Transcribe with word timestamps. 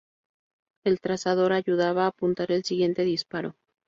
El 0.83 0.99
trazador 0.99 1.53
ayudaba 1.53 2.05
a 2.05 2.07
apuntar 2.07 2.51
el 2.51 2.63
siguiente 2.63 3.03
disparo. 3.03 3.53